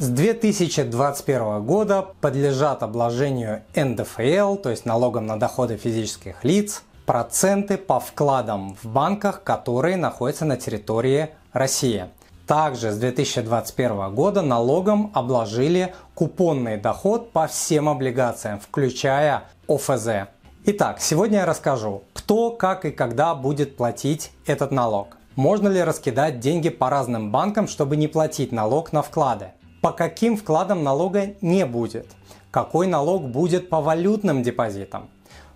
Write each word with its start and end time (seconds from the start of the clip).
С 0.00 0.10
2021 0.10 1.60
года 1.64 2.06
подлежат 2.20 2.84
обложению 2.84 3.62
НДФЛ, 3.74 4.54
то 4.54 4.70
есть 4.70 4.86
налогом 4.86 5.26
на 5.26 5.40
доходы 5.40 5.76
физических 5.76 6.44
лиц, 6.44 6.84
проценты 7.04 7.76
по 7.76 7.98
вкладам 7.98 8.76
в 8.80 8.86
банках, 8.86 9.42
которые 9.42 9.96
находятся 9.96 10.44
на 10.44 10.56
территории 10.56 11.30
России. 11.52 12.04
Также 12.46 12.92
с 12.92 12.96
2021 12.96 14.14
года 14.14 14.40
налогом 14.40 15.10
обложили 15.14 15.92
купонный 16.14 16.76
доход 16.76 17.32
по 17.32 17.48
всем 17.48 17.88
облигациям, 17.88 18.60
включая 18.60 19.48
ОФЗ. 19.66 20.28
Итак, 20.64 21.00
сегодня 21.00 21.38
я 21.38 21.44
расскажу, 21.44 22.04
кто, 22.14 22.52
как 22.52 22.84
и 22.84 22.92
когда 22.92 23.34
будет 23.34 23.76
платить 23.76 24.30
этот 24.46 24.70
налог. 24.70 25.16
Можно 25.34 25.66
ли 25.66 25.82
раскидать 25.82 26.38
деньги 26.38 26.68
по 26.68 26.88
разным 26.88 27.32
банкам, 27.32 27.66
чтобы 27.66 27.96
не 27.96 28.06
платить 28.06 28.52
налог 28.52 28.92
на 28.92 29.02
вклады? 29.02 29.54
По 29.80 29.92
каким 29.92 30.36
вкладам 30.36 30.82
налога 30.82 31.34
не 31.40 31.64
будет, 31.66 32.06
какой 32.50 32.86
налог 32.86 33.28
будет 33.28 33.68
по 33.68 33.80
валютным 33.80 34.42
депозитам, 34.42 35.08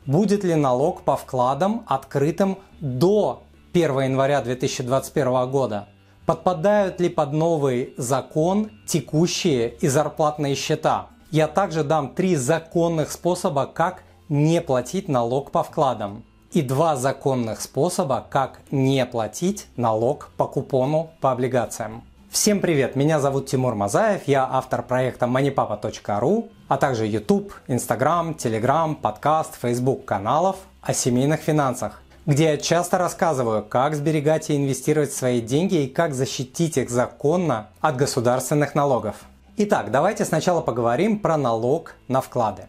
будет 0.07 0.45
ли 0.45 0.55
налог 0.55 1.03
по 1.03 1.17
вкладам, 1.17 1.85
открытым 1.87 2.59
до 2.81 3.43
1 3.73 4.01
января 4.01 4.43
2021 4.43 5.51
года, 5.51 5.89
подпадают 6.27 7.01
ли 7.01 7.09
под 7.09 7.33
новый 7.33 7.95
закон 7.97 8.71
текущие 8.87 9.75
и 9.81 9.89
зарплатные 9.89 10.55
счета. 10.55 11.09
Я 11.31 11.49
также 11.49 11.83
дам 11.83 12.15
три 12.15 12.37
законных 12.37 13.11
способа, 13.11 13.67
как 13.67 14.05
не 14.29 14.61
платить 14.61 15.09
налог 15.09 15.51
по 15.51 15.63
вкладам 15.63 16.25
и 16.53 16.61
два 16.61 16.97
законных 16.97 17.61
способа, 17.61 18.27
как 18.29 18.61
не 18.71 19.05
платить 19.07 19.67
налог 19.77 20.31
по 20.37 20.47
купону 20.47 21.11
по 21.21 21.33
облигациям. 21.33 22.05
Всем 22.33 22.61
привет, 22.61 22.97
меня 22.97 23.21
зовут 23.21 23.47
Тимур 23.47 23.75
Мазаев, 23.75 24.23
я 24.25 24.49
автор 24.51 24.83
проекта 24.83 25.27
moneypapa.ru, 25.27 26.49
а 26.67 26.79
также 26.79 27.07
YouTube, 27.07 27.53
Instagram, 27.69 28.37
Telegram, 28.39 28.95
подкаст, 28.95 29.61
Facebook 29.61 30.07
каналов 30.07 30.57
о 30.81 30.95
семейных 30.95 31.41
финансах, 31.41 32.01
где 32.25 32.45
я 32.45 32.57
часто 32.57 32.97
рассказываю, 32.97 33.63
как 33.63 33.95
сберегать 33.95 34.49
и 34.49 34.57
инвестировать 34.57 35.13
свои 35.13 35.43
деньги 35.43 35.83
и 35.83 35.89
как 35.89 36.15
защитить 36.15 36.79
их 36.79 36.89
законно 36.89 37.69
от 37.83 37.97
государственных 37.97 38.75
налогов. 38.75 39.17
Итак, 39.59 39.91
давайте 39.91 40.25
сначала 40.25 40.63
поговорим 40.63 41.19
про 41.19 41.37
налог 41.37 41.97
на 42.09 42.23
вклады. 42.23 42.63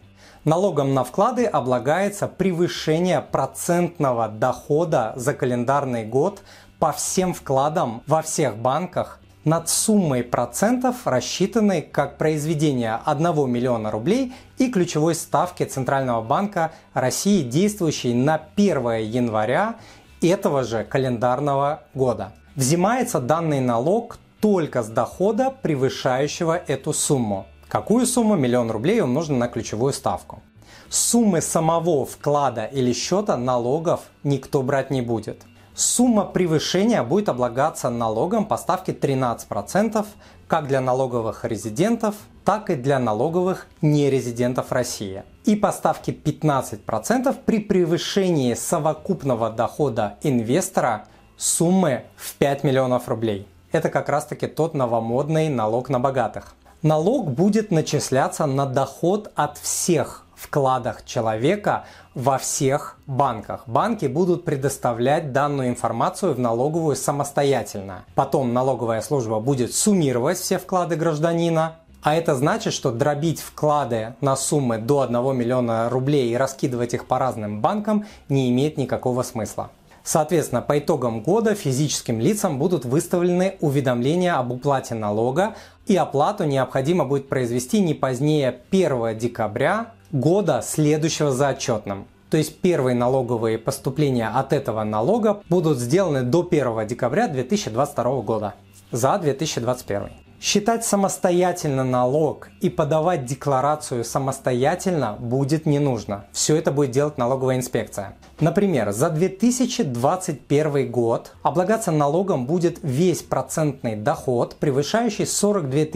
Налогом 0.44 0.92
на 0.92 1.04
вклады 1.04 1.46
облагается 1.46 2.28
превышение 2.28 3.22
процентного 3.22 4.28
дохода 4.28 5.14
за 5.16 5.32
календарный 5.32 6.04
год 6.04 6.42
по 6.78 6.92
всем 6.92 7.32
вкладам 7.32 8.02
во 8.06 8.20
всех 8.20 8.58
банках 8.58 9.20
над 9.44 9.68
суммой 9.68 10.22
процентов, 10.22 11.06
рассчитанной 11.06 11.82
как 11.82 12.16
произведение 12.18 12.98
1 13.04 13.50
миллиона 13.50 13.90
рублей 13.90 14.32
и 14.58 14.70
ключевой 14.70 15.14
ставки 15.14 15.64
Центрального 15.64 16.22
банка 16.22 16.72
России, 16.94 17.42
действующей 17.42 18.14
на 18.14 18.40
1 18.56 19.00
января 19.02 19.76
этого 20.22 20.64
же 20.64 20.84
календарного 20.84 21.84
года. 21.94 22.32
Взимается 22.56 23.20
данный 23.20 23.60
налог 23.60 24.18
только 24.40 24.82
с 24.82 24.88
дохода, 24.88 25.50
превышающего 25.50 26.56
эту 26.56 26.92
сумму. 26.92 27.46
Какую 27.68 28.06
сумму? 28.06 28.36
Миллион 28.36 28.70
рублей 28.70 29.00
умножено 29.00 29.38
на 29.38 29.48
ключевую 29.48 29.92
ставку. 29.92 30.42
Суммы 30.88 31.40
самого 31.40 32.06
вклада 32.06 32.66
или 32.66 32.92
счета 32.92 33.36
налогов 33.36 34.00
никто 34.22 34.62
брать 34.62 34.90
не 34.90 35.02
будет. 35.02 35.42
Сумма 35.74 36.24
превышения 36.24 37.02
будет 37.02 37.28
облагаться 37.28 37.90
налогом 37.90 38.46
по 38.46 38.56
ставке 38.56 38.92
13% 38.92 40.06
как 40.46 40.68
для 40.68 40.80
налоговых 40.80 41.44
резидентов, 41.44 42.14
так 42.44 42.70
и 42.70 42.76
для 42.76 43.00
налоговых 43.00 43.66
нерезидентов 43.82 44.70
России. 44.70 45.24
И 45.44 45.56
по 45.56 45.72
ставке 45.72 46.12
15% 46.12 47.36
при 47.44 47.58
превышении 47.58 48.54
совокупного 48.54 49.50
дохода 49.50 50.16
инвестора 50.22 51.06
суммы 51.36 52.04
в 52.14 52.34
5 52.34 52.62
миллионов 52.62 53.08
рублей. 53.08 53.48
Это 53.72 53.88
как 53.88 54.08
раз 54.08 54.26
таки 54.26 54.46
тот 54.46 54.74
новомодный 54.74 55.48
налог 55.48 55.88
на 55.88 55.98
богатых. 55.98 56.54
Налог 56.82 57.32
будет 57.32 57.72
начисляться 57.72 58.46
на 58.46 58.66
доход 58.66 59.32
от 59.34 59.58
всех 59.58 60.23
вкладах 60.44 61.04
человека 61.04 61.84
во 62.14 62.38
всех 62.38 62.98
банках. 63.06 63.64
Банки 63.66 64.06
будут 64.06 64.44
предоставлять 64.44 65.32
данную 65.32 65.68
информацию 65.68 66.34
в 66.34 66.38
налоговую 66.38 66.96
самостоятельно. 66.96 68.04
Потом 68.14 68.52
налоговая 68.52 69.00
служба 69.00 69.40
будет 69.40 69.74
суммировать 69.74 70.38
все 70.38 70.58
вклады 70.58 70.96
гражданина, 70.96 71.76
а 72.02 72.14
это 72.14 72.34
значит, 72.34 72.74
что 72.74 72.92
дробить 72.92 73.40
вклады 73.40 74.14
на 74.20 74.36
суммы 74.36 74.78
до 74.78 75.00
1 75.00 75.36
миллиона 75.36 75.88
рублей 75.88 76.30
и 76.30 76.36
раскидывать 76.36 76.92
их 76.94 77.06
по 77.06 77.18
разным 77.18 77.60
банкам 77.62 78.04
не 78.28 78.50
имеет 78.50 78.76
никакого 78.76 79.22
смысла. 79.22 79.70
Соответственно, 80.04 80.60
по 80.60 80.78
итогам 80.78 81.22
года 81.22 81.54
физическим 81.54 82.20
лицам 82.20 82.58
будут 82.58 82.84
выставлены 82.84 83.56
уведомления 83.60 84.34
об 84.34 84.52
уплате 84.52 84.94
налога, 84.94 85.54
и 85.86 85.96
оплату 85.96 86.44
необходимо 86.44 87.06
будет 87.06 87.30
произвести 87.30 87.80
не 87.80 87.94
позднее 87.94 88.54
1 88.70 89.18
декабря 89.18 89.94
года, 90.14 90.62
следующего 90.62 91.32
за 91.32 91.48
отчетным. 91.48 92.06
То 92.30 92.36
есть 92.36 92.60
первые 92.60 92.94
налоговые 92.94 93.58
поступления 93.58 94.28
от 94.28 94.52
этого 94.52 94.84
налога 94.84 95.42
будут 95.48 95.78
сделаны 95.78 96.22
до 96.22 96.46
1 96.48 96.86
декабря 96.86 97.26
2022 97.26 98.20
года 98.22 98.54
за 98.92 99.18
2021. 99.18 100.10
Считать 100.40 100.84
самостоятельно 100.84 101.82
налог 101.82 102.48
и 102.60 102.70
подавать 102.70 103.24
декларацию 103.24 104.04
самостоятельно 104.04 105.16
будет 105.18 105.66
не 105.66 105.80
нужно. 105.80 106.26
Все 106.32 106.54
это 106.54 106.70
будет 106.70 106.92
делать 106.92 107.18
налоговая 107.18 107.56
инспекция. 107.56 108.14
Например, 108.38 108.92
за 108.92 109.10
2021 109.10 110.92
год 110.92 111.32
облагаться 111.42 111.90
налогом 111.90 112.46
будет 112.46 112.78
весь 112.82 113.22
процентный 113.22 113.96
доход, 113.96 114.56
превышающий 114.60 115.26
42 115.26 115.86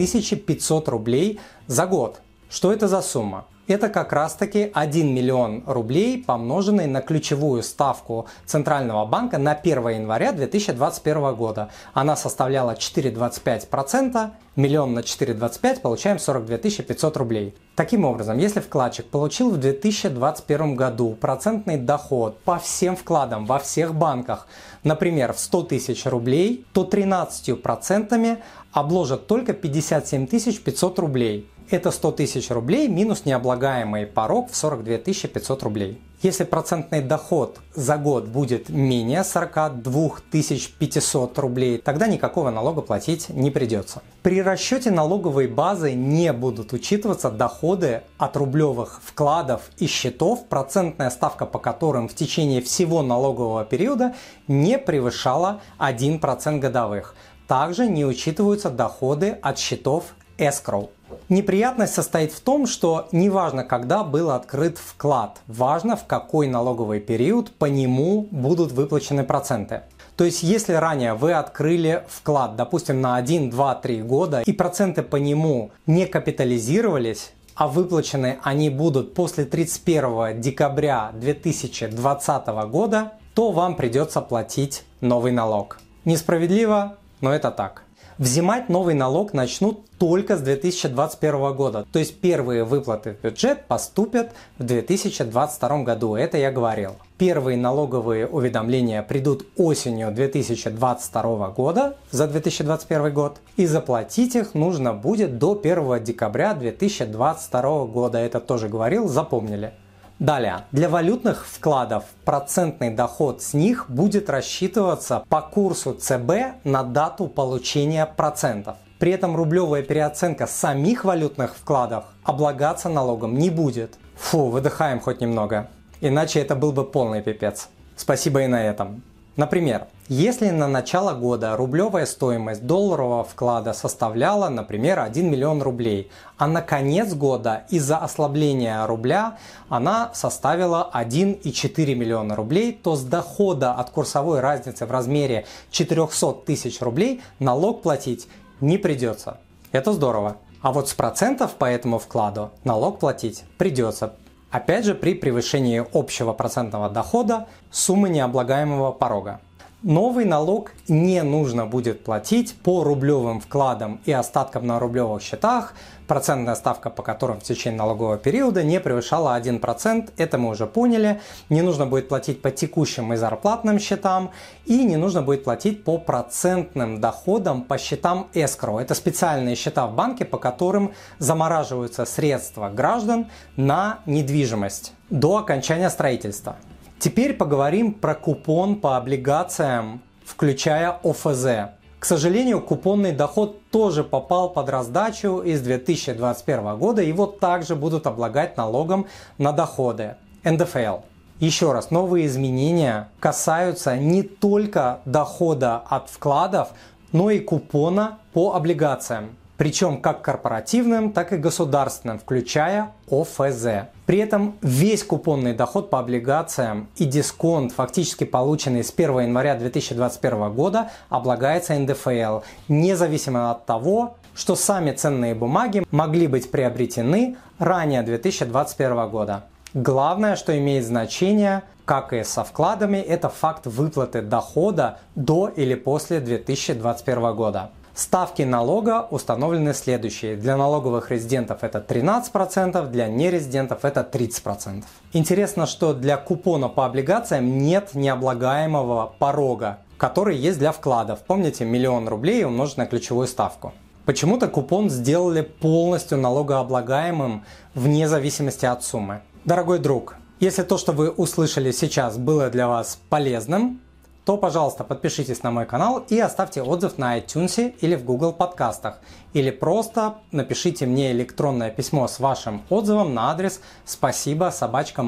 500 0.45 0.89
рублей 0.89 1.39
за 1.67 1.85
год. 1.85 2.19
Что 2.49 2.73
это 2.73 2.89
за 2.89 3.01
сумма? 3.01 3.45
Это 3.73 3.89
как 3.89 4.13
раз 4.13 4.33
таки 4.33 4.71
1 4.73 5.13
миллион 5.13 5.63
рублей, 5.65 6.23
помноженный 6.23 6.87
на 6.87 7.01
ключевую 7.01 7.63
ставку 7.63 8.27
Центрального 8.45 9.05
банка 9.05 9.37
на 9.37 9.53
1 9.53 9.87
января 9.89 10.31
2021 10.31 11.35
года. 11.35 11.69
Она 11.93 12.15
составляла 12.15 12.73
4,25%, 12.73 14.31
миллион 14.55 14.93
на 14.93 14.99
4,25 14.99 15.81
получаем 15.81 16.19
42 16.19 16.57
500 16.57 17.17
рублей. 17.17 17.55
Таким 17.75 18.03
образом, 18.03 18.37
если 18.37 18.59
вкладчик 18.59 19.05
получил 19.05 19.51
в 19.51 19.57
2021 19.57 20.75
году 20.75 21.15
процентный 21.19 21.77
доход 21.77 22.37
по 22.39 22.59
всем 22.59 22.95
вкладам 22.95 23.45
во 23.45 23.59
всех 23.59 23.95
банках, 23.95 24.47
например, 24.83 25.33
в 25.33 25.39
100 25.39 25.63
тысяч 25.63 26.05
рублей, 26.05 26.65
то 26.73 26.83
13% 26.83 28.37
обложат 28.71 29.27
только 29.27 29.53
57 29.53 30.27
500 30.27 30.99
рублей 30.99 31.47
это 31.69 31.91
100 31.91 32.11
тысяч 32.13 32.49
рублей 32.49 32.87
минус 32.87 33.25
необлагаемый 33.25 34.07
порог 34.07 34.51
в 34.51 34.55
42 34.55 34.97
500 34.97 35.63
рублей. 35.63 36.01
Если 36.21 36.43
процентный 36.43 37.01
доход 37.01 37.59
за 37.73 37.95
год 37.95 38.25
будет 38.25 38.67
менее 38.67 39.23
42 39.23 40.09
500 40.31 41.39
рублей, 41.39 41.77
тогда 41.77 42.07
никакого 42.07 42.49
налога 42.49 42.81
платить 42.81 43.29
не 43.29 43.51
придется. 43.51 44.01
При 44.21 44.41
расчете 44.41 44.91
налоговой 44.91 45.47
базы 45.47 45.93
не 45.93 46.33
будут 46.33 46.73
учитываться 46.73 47.31
доходы 47.31 48.01
от 48.17 48.35
рублевых 48.35 48.99
вкладов 49.01 49.69
и 49.77 49.87
счетов, 49.87 50.45
процентная 50.49 51.09
ставка 51.09 51.45
по 51.45 51.57
которым 51.57 52.09
в 52.09 52.15
течение 52.15 52.61
всего 52.61 53.01
налогового 53.01 53.63
периода 53.63 54.13
не 54.49 54.77
превышала 54.77 55.61
1% 55.79 56.59
годовых. 56.59 57.15
Также 57.47 57.87
не 57.87 58.03
учитываются 58.03 58.69
доходы 58.69 59.37
от 59.41 59.57
счетов 59.57 60.03
escrow. 60.37 60.89
Неприятность 61.29 61.93
состоит 61.93 62.31
в 62.31 62.39
том, 62.39 62.67
что 62.67 63.07
неважно, 63.11 63.63
когда 63.63 64.03
был 64.03 64.31
открыт 64.31 64.77
вклад, 64.77 65.39
важно 65.47 65.95
в 65.95 66.05
какой 66.05 66.47
налоговый 66.47 66.99
период 66.99 67.51
по 67.51 67.65
нему 67.65 68.27
будут 68.31 68.71
выплачены 68.71 69.23
проценты. 69.23 69.81
То 70.15 70.25
есть, 70.25 70.43
если 70.43 70.73
ранее 70.73 71.13
вы 71.13 71.31
открыли 71.31 72.03
вклад, 72.09 72.57
допустим, 72.57 72.99
на 72.99 73.15
1, 73.15 73.49
2, 73.51 73.75
3 73.75 74.01
года, 74.01 74.41
и 74.41 74.51
проценты 74.51 75.01
по 75.01 75.15
нему 75.15 75.71
не 75.85 76.05
капитализировались, 76.05 77.31
а 77.55 77.67
выплачены 77.67 78.39
они 78.43 78.69
будут 78.69 79.13
после 79.13 79.45
31 79.45 80.41
декабря 80.41 81.11
2020 81.13 82.47
года, 82.69 83.13
то 83.33 83.51
вам 83.51 83.75
придется 83.75 84.21
платить 84.21 84.83
новый 85.01 85.31
налог. 85.31 85.79
Несправедливо, 86.03 86.97
но 87.21 87.33
это 87.33 87.51
так. 87.51 87.83
Взимать 88.19 88.67
новый 88.67 88.95
налог 88.95 89.31
начнут 89.31 89.79
только 89.97 90.35
с 90.35 90.41
2021 90.41 91.53
года. 91.53 91.85
То 91.89 91.99
есть 91.99 92.19
первые 92.19 92.65
выплаты 92.65 93.13
в 93.13 93.23
бюджет 93.23 93.65
поступят 93.65 94.33
в 94.57 94.63
2022 94.63 95.83
году. 95.83 96.15
Это 96.15 96.37
я 96.37 96.51
говорил. 96.51 96.97
Первые 97.17 97.57
налоговые 97.57 98.27
уведомления 98.27 99.03
придут 99.03 99.47
осенью 99.55 100.11
2022 100.11 101.49
года 101.51 101.95
за 102.11 102.27
2021 102.27 103.13
год. 103.13 103.37
И 103.55 103.65
заплатить 103.65 104.35
их 104.35 104.53
нужно 104.53 104.91
будет 104.91 105.37
до 105.37 105.57
1 105.57 106.03
декабря 106.03 106.53
2022 106.55 107.85
года. 107.85 108.17
Это 108.17 108.41
тоже 108.41 108.67
говорил, 108.67 109.07
запомнили. 109.07 109.71
Далее, 110.19 110.65
для 110.73 110.89
валютных 110.89 111.47
вкладов 111.47 112.03
процентный 112.25 112.89
доход 112.89 113.41
с 113.41 113.53
них 113.53 113.85
будет 113.89 114.29
рассчитываться 114.29 115.23
по 115.29 115.41
курсу 115.41 115.93
ЦБ 115.93 116.65
на 116.65 116.83
дату 116.83 117.27
получения 117.27 118.05
процентов. 118.05 118.75
При 118.99 119.13
этом 119.13 119.37
рублевая 119.37 119.81
переоценка 119.81 120.45
самих 120.45 121.05
валютных 121.05 121.55
вкладов 121.55 122.03
облагаться 122.25 122.89
налогом 122.89 123.37
не 123.37 123.49
будет. 123.49 123.97
Фу, 124.17 124.49
выдыхаем 124.49 124.99
хоть 124.99 125.21
немного. 125.21 125.69
Иначе 126.01 126.41
это 126.41 126.57
был 126.57 126.73
бы 126.73 126.83
полный 126.83 127.21
пипец. 127.21 127.69
Спасибо 127.95 128.41
и 128.41 128.47
на 128.47 128.61
этом. 128.61 129.01
Например, 129.39 129.87
если 130.09 130.49
на 130.49 130.67
начало 130.67 131.13
года 131.13 131.55
рублевая 131.55 132.05
стоимость 132.05 132.65
долларового 132.65 133.23
вклада 133.23 133.71
составляла, 133.71 134.49
например, 134.49 134.99
1 134.99 135.31
миллион 135.31 135.61
рублей, 135.61 136.11
а 136.37 136.45
на 136.45 136.61
конец 136.61 137.13
года 137.13 137.63
из-за 137.69 137.99
ослабления 137.99 138.85
рубля 138.85 139.37
она 139.69 140.11
составила 140.13 140.91
1,4 140.93 141.95
миллиона 141.95 142.35
рублей, 142.35 142.73
то 142.73 142.97
с 142.97 143.03
дохода 143.03 143.71
от 143.71 143.91
курсовой 143.91 144.41
разницы 144.41 144.85
в 144.85 144.91
размере 144.91 145.45
400 145.71 146.33
тысяч 146.45 146.81
рублей 146.81 147.21
налог 147.39 147.81
платить 147.81 148.27
не 148.59 148.77
придется. 148.77 149.37
Это 149.71 149.93
здорово. 149.93 150.35
А 150.61 150.73
вот 150.73 150.89
с 150.89 150.93
процентов 150.93 151.53
по 151.53 151.63
этому 151.63 151.97
вкладу 151.97 152.51
налог 152.65 152.99
платить 152.99 153.45
придется. 153.57 154.11
Опять 154.51 154.85
же 154.85 154.95
при 154.95 155.13
превышении 155.13 155.85
общего 155.93 156.33
процентного 156.33 156.89
дохода 156.89 157.47
суммы 157.69 158.09
необлагаемого 158.09 158.91
порога. 158.91 159.41
Новый 159.83 160.25
налог 160.25 160.73
не 160.89 161.23
нужно 161.23 161.65
будет 161.65 162.03
платить 162.03 162.53
по 162.53 162.83
рублевым 162.83 163.39
вкладам 163.39 164.01
и 164.03 164.11
остаткам 164.11 164.67
на 164.67 164.77
рублевых 164.77 165.21
счетах, 165.21 165.73
процентная 166.05 166.55
ставка 166.55 166.89
по 166.89 167.01
которым 167.01 167.39
в 167.39 167.43
течение 167.43 167.77
налогового 167.77 168.17
периода 168.17 168.61
не 168.61 168.81
превышала 168.81 169.39
1%, 169.39 170.09
это 170.17 170.37
мы 170.37 170.49
уже 170.49 170.67
поняли. 170.67 171.21
Не 171.47 171.61
нужно 171.61 171.85
будет 171.85 172.09
платить 172.09 172.41
по 172.41 172.51
текущим 172.51 173.13
и 173.13 173.15
зарплатным 173.15 173.79
счетам 173.79 174.31
и 174.65 174.83
не 174.83 174.97
нужно 174.97 175.21
будет 175.21 175.45
платить 175.45 175.85
по 175.85 175.97
процентным 175.97 176.99
доходам 176.99 177.61
по 177.61 177.77
счетам 177.77 178.27
escrow. 178.33 178.81
Это 178.81 178.93
специальные 178.95 179.55
счета 179.55 179.87
в 179.87 179.95
банке, 179.95 180.25
по 180.25 180.37
которым 180.37 180.91
замораживаются 181.19 182.03
средства 182.03 182.67
граждан 182.67 183.27
на 183.55 183.99
недвижимость 184.05 184.91
до 185.09 185.37
окончания 185.37 185.89
строительства. 185.89 186.57
Теперь 186.99 187.33
поговорим 187.33 187.93
про 187.93 188.13
купон 188.13 188.75
по 188.75 188.97
облигациям, 188.97 190.01
включая 190.25 190.99
ОФЗ. 191.01 191.71
К 191.97 192.05
сожалению, 192.05 192.59
купонный 192.59 193.13
доход 193.13 193.61
тоже 193.71 194.03
попал 194.03 194.49
под 194.49 194.67
раздачу 194.67 195.39
из 195.39 195.61
2021 195.61 196.77
года. 196.77 197.01
Его 197.01 197.25
также 197.25 197.77
будут 197.77 198.05
облагать 198.05 198.57
налогом 198.57 199.07
на 199.37 199.53
доходы. 199.53 200.15
НДФЛ. 200.43 200.97
Еще 201.39 201.71
раз, 201.71 201.89
новые 201.89 202.25
изменения 202.25 203.07
касаются 203.21 203.95
не 203.95 204.23
только 204.23 204.99
дохода 205.05 205.77
от 205.77 206.09
вкладов, 206.09 206.71
но 207.13 207.29
и 207.31 207.39
купона 207.39 208.19
по 208.33 208.55
облигациям 208.55 209.37
причем 209.59 209.99
как 209.99 210.21
корпоративным, 210.21 211.11
так 211.11 211.33
и 211.33 211.37
государственным, 211.37 212.17
включая 212.17 212.93
ОФЗ. 213.11 213.89
При 214.05 214.19
этом 214.19 214.55
весь 214.61 215.03
купонный 215.03 215.53
доход 215.53 215.89
по 215.89 215.99
облигациям 215.99 216.87
и 216.95 217.03
дисконт, 217.03 217.73
фактически 217.73 218.23
полученный 218.23 218.85
с 218.85 218.93
1 218.95 219.19
января 219.19 219.55
2021 219.55 220.53
года, 220.53 220.91
облагается 221.09 221.77
НДФЛ, 221.77 222.39
независимо 222.69 223.51
от 223.51 223.65
того, 223.65 224.15
что 224.33 224.55
сами 224.55 224.93
ценные 224.93 225.35
бумаги 225.35 225.85
могли 225.91 226.27
быть 226.27 226.49
приобретены 226.49 227.35
ранее 227.57 228.01
2021 228.01 229.09
года. 229.09 229.43
Главное, 229.73 230.37
что 230.37 230.57
имеет 230.57 230.85
значение, 230.85 231.63
как 231.83 232.13
и 232.13 232.23
со 232.23 232.45
вкладами, 232.45 232.97
это 232.97 233.27
факт 233.27 233.67
выплаты 233.67 234.21
дохода 234.21 234.99
до 235.15 235.49
или 235.49 235.75
после 235.75 236.21
2021 236.21 237.35
года. 237.35 237.71
Ставки 237.99 238.43
налога 238.43 239.07
установлены 239.11 239.73
следующие. 239.73 240.37
Для 240.37 240.55
налоговых 240.55 241.11
резидентов 241.11 241.65
это 241.65 241.79
13%, 241.85 242.89
для 242.89 243.09
нерезидентов 243.09 243.83
это 243.83 244.09
30%. 244.09 244.85
Интересно, 245.11 245.65
что 245.65 245.93
для 245.93 246.15
купона 246.15 246.69
по 246.69 246.85
облигациям 246.85 247.57
нет 247.57 247.95
необлагаемого 247.95 249.13
порога, 249.19 249.79
который 249.97 250.37
есть 250.37 250.59
для 250.59 250.71
вкладов. 250.71 251.19
Помните, 251.27 251.65
миллион 251.65 252.07
рублей 252.07 252.45
умножить 252.45 252.77
на 252.77 252.85
ключевую 252.85 253.27
ставку. 253.27 253.73
Почему-то 254.05 254.47
купон 254.47 254.89
сделали 254.89 255.41
полностью 255.41 256.19
налогооблагаемым 256.19 257.43
вне 257.73 258.07
зависимости 258.07 258.65
от 258.65 258.81
суммы. 258.81 259.23
Дорогой 259.43 259.79
друг, 259.79 260.15
если 260.39 260.63
то, 260.63 260.77
что 260.77 260.93
вы 260.93 261.09
услышали 261.09 261.71
сейчас, 261.71 262.17
было 262.17 262.49
для 262.49 262.69
вас 262.69 262.97
полезным, 263.09 263.81
то, 264.29 264.37
пожалуйста, 264.37 264.83
подпишитесь 264.83 265.41
на 265.41 265.49
мой 265.49 265.65
канал 265.65 266.05
и 266.07 266.19
оставьте 266.19 266.61
отзыв 266.61 266.99
на 266.99 267.17
iTunes 267.17 267.73
или 267.81 267.95
в 267.95 268.03
Google 268.03 268.31
подкастах. 268.31 268.99
Или 269.33 269.49
просто 269.49 270.17
напишите 270.31 270.85
мне 270.85 271.11
электронное 271.13 271.71
письмо 271.71 272.07
с 272.07 272.19
вашим 272.19 272.61
отзывом 272.69 273.15
на 273.15 273.31
адрес 273.31 273.59
спасибо 273.85 274.51
собачка. 274.53 275.03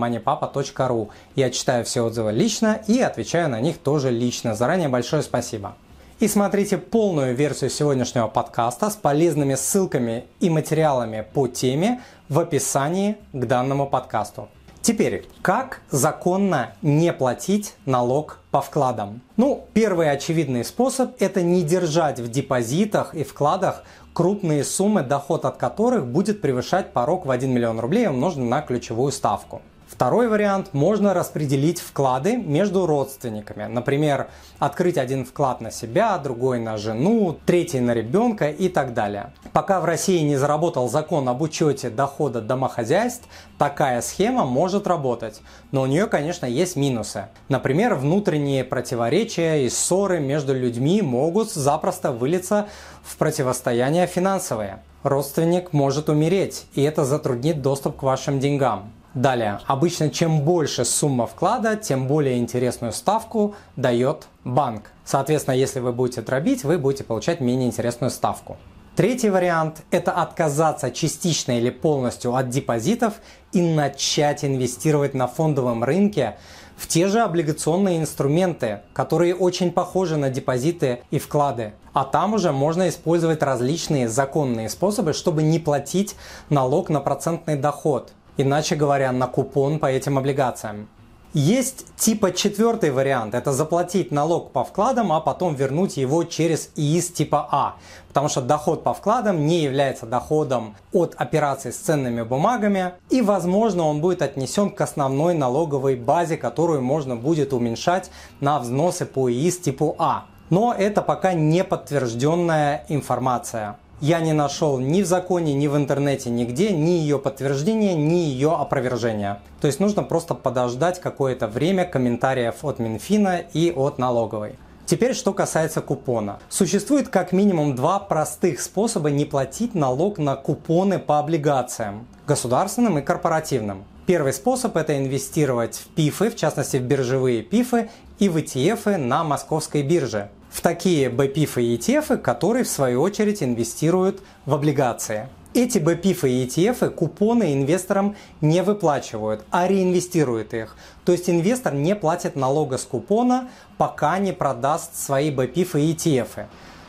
Я 1.36 1.50
читаю 1.52 1.86
все 1.86 2.02
отзывы 2.02 2.32
лично 2.32 2.82
и 2.88 3.00
отвечаю 3.00 3.48
на 3.48 3.60
них 3.62 3.78
тоже 3.78 4.10
лично. 4.10 4.56
Заранее 4.56 4.90
большое 4.90 5.22
спасибо. 5.22 5.76
И 6.20 6.28
смотрите 6.28 6.80
полную 6.80 7.36
версию 7.36 7.70
сегодняшнего 7.70 8.28
подкаста 8.28 8.90
с 8.90 8.96
полезными 8.96 9.54
ссылками 9.54 10.26
и 10.40 10.50
материалами 10.50 11.24
по 11.32 11.48
теме 11.48 12.02
в 12.28 12.40
описании 12.40 13.18
к 13.34 13.46
данному 13.46 13.86
подкасту. 13.86 14.50
Теперь, 14.82 15.28
как 15.44 15.82
законно 15.92 16.74
не 16.82 17.14
платить 17.14 17.76
налог 17.86 18.40
по 18.50 18.62
вкладам? 18.62 19.22
Ну, 19.38 19.68
первый 19.74 20.10
очевидный 20.10 20.66
способ– 20.66 21.12
это 21.20 21.44
не 21.44 21.62
держать 21.62 22.20
в 22.20 22.32
депозитах 22.32 23.14
и 23.14 23.24
вкладах 23.24 23.84
крупные 24.14 24.64
суммы, 24.64 25.04
доход 25.04 25.46
от 25.46 25.58
которых 25.58 26.08
будет 26.08 26.42
превышать 26.42 26.94
порог 26.94 27.28
в 27.28 27.32
1 27.32 27.52
миллион 27.52 27.80
рублей 27.80 28.08
умноженный 28.08 28.48
на 28.48 28.62
ключевую 28.62 29.12
ставку. 29.12 29.62
Второй 29.92 30.30
вариант– 30.30 30.70
можно 30.74 31.14
распределить 31.14 31.82
вклады 31.82 32.38
между 32.38 32.88
родственниками. 32.88 33.66
Например, 33.66 34.30
открыть 34.58 34.98
один 34.98 35.26
вклад 35.26 35.60
на 35.60 35.70
себя, 35.70 36.18
другой 36.18 36.60
на 36.60 36.78
жену, 36.78 37.38
третий 37.46 37.82
на 37.82 37.94
ребенка 37.94 38.50
и 38.50 38.70
так 38.70 38.94
далее. 38.94 39.34
Пока 39.52 39.82
в 39.82 39.86
России 39.86 40.20
не 40.20 40.38
заработал 40.38 40.90
закон 40.90 41.28
об 41.28 41.42
учете 41.42 41.90
дохода 41.90 42.42
домохозяйств, 42.42 43.28
такая 43.58 44.02
схема 44.02 44.46
может 44.46 44.88
работать. 44.88 45.42
Но 45.72 45.82
у 45.82 45.86
нее, 45.88 46.08
конечно, 46.08 46.46
есть 46.46 46.78
минусы. 46.78 47.26
Например, 47.50 47.94
внутренние 47.96 48.64
противоречия 48.64 49.66
и 49.66 49.70
ссоры 49.70 50.22
между 50.22 50.56
людьми 50.56 51.02
могут 51.02 51.52
запросто 51.52 52.14
вылиться 52.14 52.70
в 53.04 53.18
противостояние 53.18 54.08
финансовое. 54.08 54.82
Родственник 55.04 55.74
может 55.74 56.08
умереть, 56.08 56.66
и 56.76 56.82
это 56.82 57.04
затруднит 57.04 57.62
доступ 57.62 57.98
к 57.98 58.04
вашим 58.04 58.40
деньгам. 58.40 58.94
Далее, 59.14 59.60
обычно 59.68 60.10
чем 60.10 60.42
больше 60.42 60.86
сумма 60.86 61.28
вклада, 61.28 61.76
тем 61.76 62.08
более 62.08 62.38
интересную 62.38 62.94
ставку 62.94 63.56
дает 63.76 64.28
банк. 64.46 64.92
Соответственно, 65.04 65.56
если 65.56 65.82
вы 65.82 65.92
будете 65.92 66.22
дробить, 66.22 66.64
вы 66.64 66.78
будете 66.78 67.04
получать 67.04 67.42
менее 67.42 67.68
интересную 67.68 68.10
ставку. 68.10 68.56
Третий 68.96 69.30
вариант– 69.30 69.84
это 69.92 70.14
отказаться 70.14 70.92
частично 70.92 71.58
или 71.58 71.70
полностью 71.70 72.36
от 72.36 72.50
депозитов 72.50 73.16
и 73.52 73.62
начать 73.62 74.46
инвестировать 74.46 75.14
на 75.14 75.28
фондовом 75.28 75.84
рынке 75.84 76.38
в 76.78 76.88
те 76.88 77.08
же 77.08 77.20
облигационные 77.20 78.00
инструменты, 78.00 78.80
которые 78.94 79.36
очень 79.36 79.72
похожи 79.72 80.16
на 80.16 80.30
депозиты 80.30 81.02
и 81.12 81.20
вклады. 81.20 81.74
А 81.94 82.06
там 82.06 82.34
уже 82.34 82.54
можно 82.54 82.88
использовать 82.88 83.44
различные 83.44 84.08
законные 84.08 84.70
способы, 84.70 85.12
чтобы 85.12 85.44
не 85.44 85.60
платить 85.60 86.16
налог 86.50 86.90
на 86.90 87.02
процентный 87.02 87.58
доход– 87.58 88.14
иначе 88.38 88.76
говоря, 88.76 89.12
на 89.12 89.28
купон 89.28 89.80
по 89.80 89.86
этим 89.86 90.18
облигациям. 90.18 90.88
Есть 91.34 91.86
типа 91.96 92.34
четвертый 92.34 92.92
вариант, 92.92 93.36
это 93.36 93.54
заплатить 93.54 94.12
налог 94.12 94.52
по 94.52 94.66
вкладам, 94.66 95.14
а 95.14 95.22
потом 95.22 95.56
вернуть 95.56 95.96
его 95.96 96.26
через 96.26 96.72
ИИС 96.76 97.12
типа 97.12 97.48
А, 97.50 97.76
потому 98.10 98.28
что 98.28 98.42
доход 98.42 98.84
по 98.84 98.94
вкладам 98.94 99.46
не 99.48 99.62
является 99.62 100.06
доходом 100.06 100.76
от 100.92 101.16
операций 101.16 101.72
с 101.72 101.78
ценными 101.78 102.24
бумагами, 102.24 102.96
и 103.10 103.22
возможно 103.22 103.84
он 103.84 104.02
будет 104.02 104.22
отнесен 104.22 104.72
к 104.72 104.82
основной 104.82 105.34
налоговой 105.34 105.96
базе, 105.96 106.36
которую 106.36 106.82
можно 106.82 107.16
будет 107.16 107.54
уменьшать 107.54 108.12
на 108.42 108.60
взносы 108.60 109.06
по 109.06 109.32
ИИС 109.32 109.60
типу 109.60 109.96
А. 110.00 110.26
Но 110.50 110.76
это 110.78 111.02
пока 111.02 111.32
не 111.32 111.64
подтвержденная 111.64 112.84
информация. 112.90 113.78
Я 114.02 114.20
не 114.20 114.34
нашел 114.34 114.80
ни 114.80 115.04
в 115.04 115.06
законе, 115.06 115.54
ни 115.54 115.68
в 115.68 115.78
интернете, 115.78 116.32
нигде 116.32 116.72
ни 116.72 116.90
ее 116.90 117.20
подтверждения, 117.20 117.94
ни 117.94 118.16
ее 118.16 118.52
опровержения. 118.52 119.40
То 119.62 119.68
есть 119.68 119.80
нужно 119.80 120.02
просто 120.02 120.34
подождать 120.34 121.00
какое-то 121.00 121.48
время 121.48 121.86
комментариев 121.86 122.66
от 122.66 122.80
Минфина 122.80 123.44
и 123.54 123.72
от 123.72 124.00
налоговой. 124.00 124.56
Теперь, 124.88 125.14
что 125.14 125.34
касается 125.34 125.82
купона. 125.82 126.40
Существует 126.50 127.10
как 127.10 127.32
минимум 127.32 127.76
два 127.76 128.00
простых 128.00 128.62
способа 128.62 129.12
не 129.12 129.26
платить 129.26 129.76
налог 129.76 130.18
на 130.18 130.36
купоны 130.36 130.98
по 130.98 131.20
облигациям– 131.20 132.08
государственным 132.28 132.98
и 132.98 133.04
корпоративным. 133.04 133.84
Первый 134.08 134.34
способ– 134.34 134.76
это 134.78 134.98
инвестировать 134.98 135.76
в 135.76 135.90
ПИФы, 135.90 136.32
в 136.32 136.36
частности 136.36 136.78
в 136.78 136.82
биржевые 136.82 137.44
ПИФы 137.44 137.92
и 138.18 138.30
в 138.30 138.38
ETF 138.38 138.98
на 138.98 139.24
московской 139.24 139.84
бирже 139.84 140.32
в 140.52 140.62
такие 140.62 141.10
BPIF 141.10 141.62
и 141.62 141.78
ETF, 141.78 142.18
которые 142.18 142.66
в 142.66 142.68
свою 142.68 143.02
очередь 143.02 143.42
инвестируют 143.42 144.22
в 144.46 144.54
облигации. 144.54 145.30
Эти 145.54 145.80
BPIF 145.80 146.30
и 146.30 146.46
ETF 146.46 146.92
купоны 146.92 147.54
инвесторам 147.54 148.16
не 148.42 148.62
выплачивают, 148.62 149.44
а 149.50 149.68
реинвестируют 149.68 150.54
их. 150.54 150.76
То 151.04 151.12
есть 151.12 151.30
инвестор 151.30 151.74
не 151.74 151.96
платит 151.96 152.36
налога 152.36 152.78
с 152.78 152.84
купона, 152.84 153.50
пока 153.78 154.18
не 154.18 154.34
продаст 154.34 154.96
свои 154.96 155.30
BPIF 155.32 155.80
и 155.80 155.94
ETF. 155.94 156.46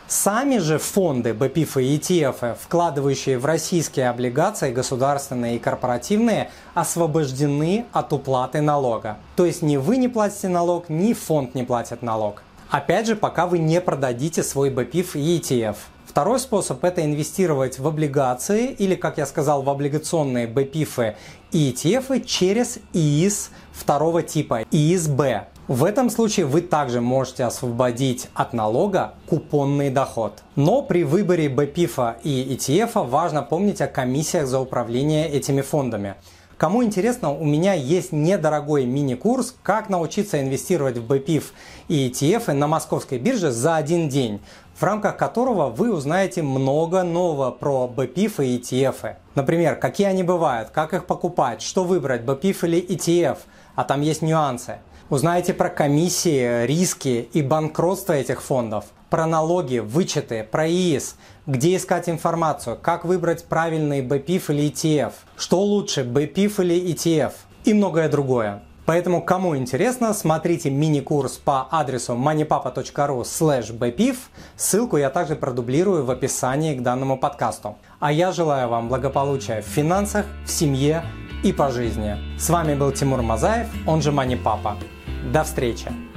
Сами 0.07 0.59
же 0.59 0.79
фонды 0.79 1.31
BPIF 1.31 1.83
и 1.83 1.97
ETF, 1.97 2.57
вкладывающие 2.61 3.39
в 3.39 3.47
российские 3.47 4.11
облигации, 4.11 4.71
государственные 4.71 5.57
и 5.57 5.59
корпоративные, 5.59 6.51
освобождены 6.75 7.87
от 7.93 8.13
уплаты 8.13 8.61
налога. 8.61 9.17
То 9.37 9.47
есть 9.47 9.63
ни 9.63 9.77
вы 9.77 9.97
не 9.97 10.09
платите 10.09 10.49
налог, 10.49 10.89
ни 10.89 11.15
фонд 11.15 11.55
не 11.55 11.63
платит 11.63 12.03
налог. 12.03 12.43
Опять 12.73 13.07
же, 13.07 13.17
пока 13.17 13.47
вы 13.47 13.59
не 13.59 13.83
продадите 13.83 14.43
свой 14.43 14.71
BPIF 14.71 15.09
и 15.21 15.39
ETF. 15.39 15.77
Второй 16.07 16.39
способ– 16.39 16.83
это 16.87 17.05
инвестировать 17.05 17.79
в 17.79 17.87
облигации 17.87 18.69
или, 18.69 18.95
как 18.95 19.19
я 19.19 19.27
сказал, 19.27 19.61
в 19.61 19.69
облигационные 19.69 20.47
BPIF 20.47 21.15
и 21.51 21.71
ETF 21.71 22.25
через 22.25 22.79
ИИС 22.95 23.51
второго 23.73 24.23
типа, 24.23 24.63
ИИС-Б. 24.71 25.49
В 25.69 25.85
этом 25.85 26.09
случае 26.09 26.47
вы 26.47 26.63
также 26.63 27.03
можете 27.03 27.45
освободить 27.45 28.31
от 28.33 28.55
налога 28.55 29.17
купонный 29.27 29.91
доход. 29.91 30.43
Но 30.57 30.81
при 30.81 31.05
выборе 31.05 31.49
BPIF 31.49 32.23
и 32.25 32.57
ETF 32.57 33.07
важно 33.07 33.43
помнить 33.43 33.83
о 33.83 33.87
комиссиях 33.87 34.47
за 34.47 34.59
управление 34.59 35.29
этими 35.29 35.61
фондами. 35.61 36.15
Кому 36.63 36.85
интересно, 36.85 37.33
у 37.33 37.45
меня 37.45 37.75
есть 37.75 38.13
недорогой 38.13 38.85
мини-курс 38.85 39.57
«Как 39.65 39.89
научиться 39.89 40.41
инвестировать 40.41 40.97
в 40.97 41.13
BPIF 41.13 41.47
и 41.89 42.09
ETF 42.09 42.53
на 42.53 42.69
московской 42.69 43.19
бирже 43.19 43.51
за 43.51 43.75
один 43.75 44.09
день», 44.09 44.41
в 44.77 44.83
рамках 44.85 45.17
которого 45.17 45.71
вы 45.71 45.93
узнаете 45.93 46.43
много 46.43 47.03
нового 47.03 47.51
про 47.51 47.93
BPIF 47.93 48.47
и 48.47 48.59
ETF. 48.61 49.17
Например, 49.35 49.75
какие 49.75 50.07
они 50.07 50.23
бывают, 50.23 50.71
как 50.71 50.95
их 50.95 51.07
покупать, 51.07 51.63
что 51.63 51.83
выбрать, 51.83 52.23
BPIF 52.23 52.59
или 52.63 52.81
ETF, 52.81 53.39
а 53.75 53.83
там 53.83 54.01
есть 54.01 54.23
нюансы. 54.23 54.77
Узнаете 55.11 55.55
про 55.55 55.69
комиссии, 55.69 56.65
риски 56.65 57.29
и 57.33 57.43
банкротство 57.43 58.13
этих 58.13 58.41
фондов, 58.41 58.85
про 59.13 59.27
налоги, 59.27 59.77
вычеты, 59.79 60.43
про 60.43 60.67
ИИС, 60.67 61.17
где 61.45 61.77
искать 61.77 62.09
информацию, 62.09 62.79
как 62.81 63.05
выбрать 63.05 63.45
правильный 63.45 64.01
BPIF 64.01 64.45
или 64.49 64.71
ETF, 64.71 65.13
что 65.37 65.61
лучше, 65.61 66.01
BPIF 66.01 66.63
или 66.63 66.95
ETF 66.95 67.33
и 67.65 67.75
многое 67.75 68.09
другое. 68.09 68.63
Поэтому, 68.87 69.23
кому 69.23 69.55
интересно, 69.55 70.15
смотрите 70.15 70.71
мини-курс 70.71 71.33
по 71.33 71.69
адресу 71.71 72.15
moneypapa.ru 72.15 73.21
bpif. 73.79 74.17
Ссылку 74.57 74.97
я 74.97 75.11
также 75.11 75.37
продублирую 75.37 76.07
в 76.07 76.11
описании 76.11 76.75
к 76.75 76.83
данному 76.83 77.19
подкасту. 77.19 77.77
А 78.01 78.11
я 78.11 78.33
желаю 78.33 78.71
вам 78.71 78.89
благополучия 78.89 79.61
в 79.61 79.67
финансах, 79.67 80.25
в 80.47 80.51
семье 80.51 81.05
и 81.45 81.53
по 81.53 81.71
жизни. 81.71 82.17
С 82.39 82.49
вами 82.49 82.75
был 82.75 82.91
Тимур 82.93 83.21
Мазаев, 83.21 83.67
он 83.87 84.01
же 84.01 84.11
Money 84.11 84.39
Папа. 84.43 84.79
До 85.31 85.45
встречи! 85.45 86.12